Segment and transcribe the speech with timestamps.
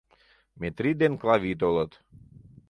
[0.61, 1.91] Метри ден Клави толыт.